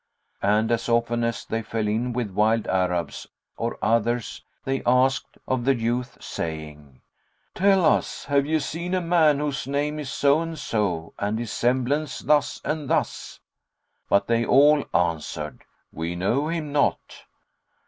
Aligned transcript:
And 0.41 0.71
as 0.71 0.89
often 0.89 1.23
as 1.23 1.45
they 1.45 1.61
fell 1.61 1.87
in 1.87 2.11
with 2.11 2.31
wild 2.31 2.65
Arabs 2.65 3.27
or 3.55 3.77
others 3.83 4.43
they 4.65 4.81
asked 4.83 5.37
of 5.47 5.63
the 5.63 5.75
youth, 5.75 6.17
saying, 6.19 7.01
"Tell 7.53 7.85
us 7.85 8.25
have 8.25 8.47
ye 8.47 8.57
seen 8.57 8.95
a 8.95 8.99
man 9.01 9.37
whose 9.37 9.67
name 9.67 9.99
is 9.99 10.09
so 10.09 10.41
and 10.41 10.57
so 10.57 11.13
and 11.19 11.37
his 11.37 11.51
semblance 11.51 12.17
thus 12.17 12.59
and 12.65 12.89
thus?" 12.89 13.39
But 14.09 14.25
they 14.25 14.43
all 14.43 14.83
answered, 14.91 15.63
"We 15.93 16.15
know 16.15 16.47
him 16.47 16.71
not." 16.71 17.25